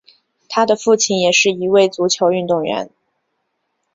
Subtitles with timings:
[0.49, 2.89] 他的父亲也是一位足球运动员。